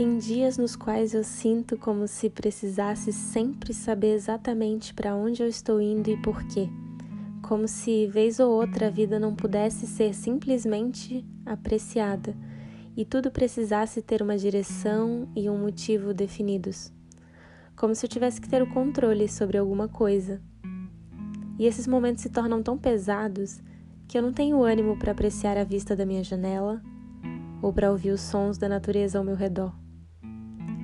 [0.00, 5.46] Tem dias nos quais eu sinto como se precisasse sempre saber exatamente para onde eu
[5.46, 6.70] estou indo e por quê.
[7.42, 12.34] Como se, vez ou outra, a vida não pudesse ser simplesmente apreciada
[12.96, 16.90] e tudo precisasse ter uma direção e um motivo definidos.
[17.76, 20.40] Como se eu tivesse que ter o controle sobre alguma coisa.
[21.58, 23.60] E esses momentos se tornam tão pesados
[24.08, 26.80] que eu não tenho ânimo para apreciar a vista da minha janela
[27.60, 29.78] ou para ouvir os sons da natureza ao meu redor.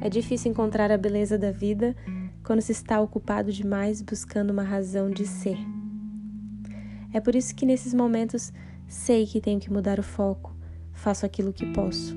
[0.00, 1.96] É difícil encontrar a beleza da vida
[2.44, 5.58] quando se está ocupado demais buscando uma razão de ser.
[7.12, 8.52] É por isso que nesses momentos
[8.86, 10.54] sei que tenho que mudar o foco,
[10.92, 12.16] faço aquilo que posso.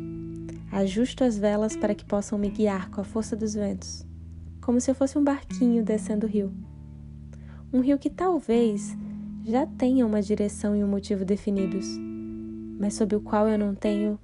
[0.71, 4.05] Ajusto as velas para que possam me guiar com a força dos ventos,
[4.61, 6.53] como se eu fosse um barquinho descendo o rio.
[7.73, 8.95] Um rio que talvez
[9.45, 11.87] já tenha uma direção e um motivo definidos,
[12.79, 14.19] mas sobre o qual eu não tenho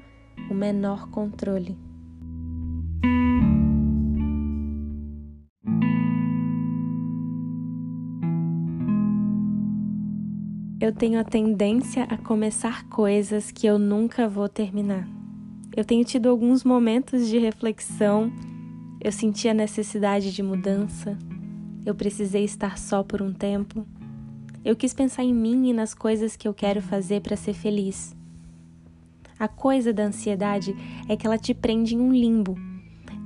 [0.49, 1.77] o menor controle.
[10.85, 15.09] Eu tenho a tendência a começar coisas que eu nunca vou terminar.
[15.75, 18.31] Eu tenho tido alguns momentos de reflexão,
[19.01, 21.17] eu senti a necessidade de mudança,
[21.83, 23.83] eu precisei estar só por um tempo.
[24.63, 28.15] Eu quis pensar em mim e nas coisas que eu quero fazer para ser feliz.
[29.39, 30.75] A coisa da ansiedade
[31.09, 32.55] é que ela te prende em um limbo.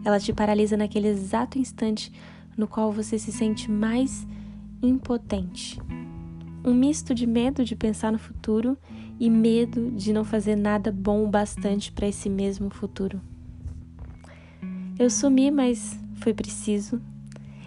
[0.06, 2.10] Ela te paralisa naquele exato instante
[2.56, 4.26] no qual você se sente mais
[4.82, 5.78] impotente.
[6.70, 8.78] Um misto de medo de pensar no futuro
[9.20, 13.20] e medo de não fazer nada bom o bastante para esse mesmo futuro.
[15.00, 17.02] Eu sumi, mas foi preciso.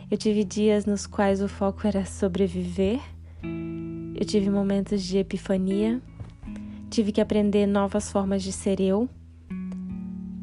[0.08, 3.00] Eu tive dias nos quais o foco era sobreviver.
[4.14, 6.00] Eu tive momentos de epifania
[6.88, 9.08] Tive que aprender novas formas de ser eu.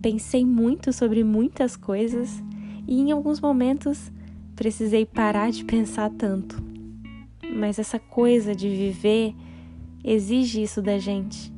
[0.01, 2.43] Pensei muito sobre muitas coisas
[2.87, 4.11] e em alguns momentos
[4.55, 6.68] precisei parar de pensar tanto.
[7.53, 9.35] Mas essa coisa de viver
[10.03, 11.51] exige isso da gente.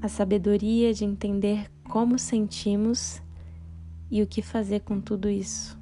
[0.00, 3.20] A sabedoria de entender como sentimos
[4.10, 5.78] e o que fazer com tudo isso.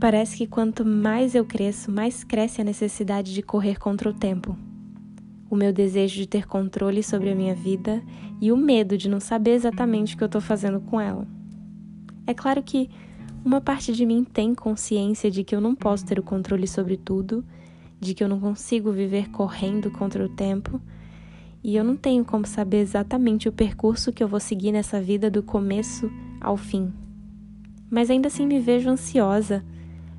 [0.00, 4.56] Parece que quanto mais eu cresço, mais cresce a necessidade de correr contra o tempo.
[5.52, 8.02] O meu desejo de ter controle sobre a minha vida
[8.40, 11.28] e o medo de não saber exatamente o que eu estou fazendo com ela.
[12.26, 12.88] É claro que
[13.44, 16.96] uma parte de mim tem consciência de que eu não posso ter o controle sobre
[16.96, 17.44] tudo,
[18.00, 20.80] de que eu não consigo viver correndo contra o tempo,
[21.62, 25.30] e eu não tenho como saber exatamente o percurso que eu vou seguir nessa vida
[25.30, 26.10] do começo
[26.40, 26.90] ao fim.
[27.90, 29.62] Mas ainda assim me vejo ansiosa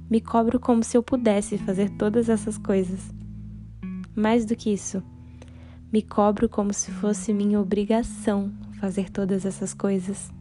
[0.07, 3.11] me cobro como se eu pudesse fazer todas essas coisas.
[4.15, 5.01] Mais do que isso,
[5.93, 10.33] me cobro como se fosse minha obrigação fazer todas essas coisas.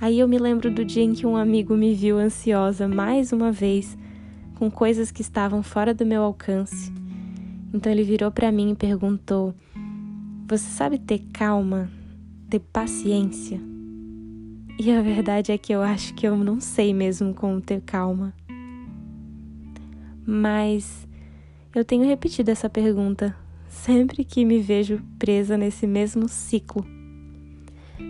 [0.00, 3.52] Aí eu me lembro do dia em que um amigo me viu ansiosa mais uma
[3.52, 3.96] vez
[4.56, 6.92] com coisas que estavam fora do meu alcance.
[7.72, 9.54] Então ele virou para mim e perguntou:
[10.48, 11.88] Você sabe ter calma,
[12.50, 13.60] ter paciência?
[14.80, 18.34] E a verdade é que eu acho que eu não sei mesmo como ter calma.
[20.26, 21.06] Mas
[21.74, 23.34] eu tenho repetido essa pergunta
[23.68, 26.86] sempre que me vejo presa nesse mesmo ciclo.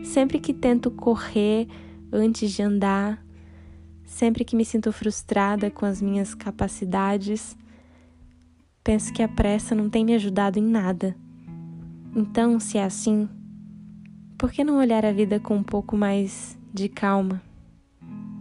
[0.04, 1.68] Sempre que tento correr
[2.12, 3.24] antes de andar,
[4.04, 7.56] sempre que me sinto frustrada com as minhas capacidades,
[8.82, 11.16] penso que a pressa não tem me ajudado em nada.
[12.14, 13.28] Então, se é assim,
[14.36, 17.40] por que não olhar a vida com um pouco mais de calma?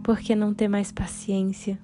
[0.02, 1.78] Por que não ter mais paciência?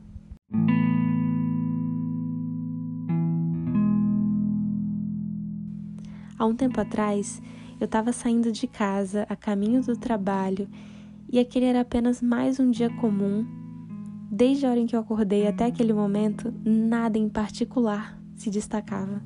[6.39, 7.43] Há um tempo atrás,
[7.81, 10.69] eu estava saindo de casa a caminho do trabalho
[11.29, 13.45] e aquele era apenas mais um dia comum.
[14.31, 19.21] Desde a hora em que eu acordei até aquele momento, nada em particular se destacava.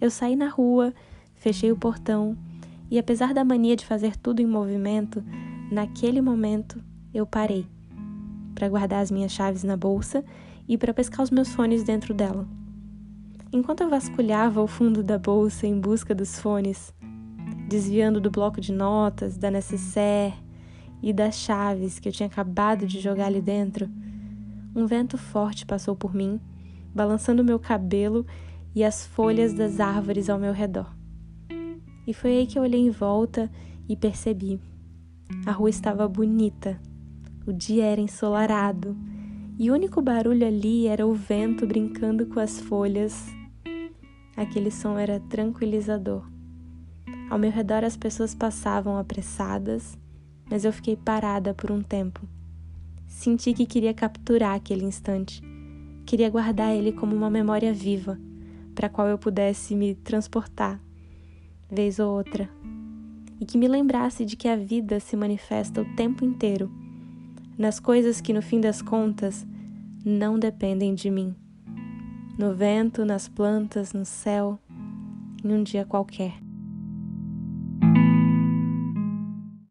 [0.00, 0.94] Eu saí na rua,
[1.34, 2.38] fechei o portão
[2.88, 5.24] e apesar da mania de fazer tudo em movimento,
[5.72, 6.80] naquele momento
[7.12, 7.66] eu parei
[8.54, 10.24] para guardar as minhas chaves na bolsa
[10.68, 12.46] e para pescar os meus fones dentro dela.
[13.50, 16.92] Enquanto eu vasculhava o fundo da bolsa em busca dos fones,
[17.66, 20.34] desviando do bloco de notas, da necessaire
[21.02, 23.88] e das chaves que eu tinha acabado de jogar ali dentro,
[24.76, 26.38] um vento forte passou por mim,
[26.94, 28.26] balançando meu cabelo
[28.74, 30.94] e as folhas das árvores ao meu redor.
[32.06, 33.50] E foi aí que eu olhei em volta
[33.88, 34.60] e percebi.
[35.46, 36.78] A rua estava bonita,
[37.46, 38.94] o dia era ensolarado
[39.58, 43.37] E o único barulho ali era o vento brincando com as folhas.
[44.38, 46.24] Aquele som era tranquilizador.
[47.28, 49.98] Ao meu redor as pessoas passavam apressadas,
[50.48, 52.20] mas eu fiquei parada por um tempo.
[53.08, 55.42] Senti que queria capturar aquele instante.
[56.06, 58.16] Queria guardar ele como uma memória viva,
[58.76, 60.80] para a qual eu pudesse me transportar,
[61.68, 62.48] vez ou outra.
[63.40, 66.70] E que me lembrasse de que a vida se manifesta o tempo inteiro
[67.58, 69.44] nas coisas que, no fim das contas,
[70.04, 71.34] não dependem de mim.
[72.38, 74.60] No vento, nas plantas, no céu,
[75.44, 76.47] em um dia qualquer.